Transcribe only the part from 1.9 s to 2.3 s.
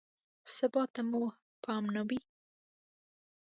نه وي.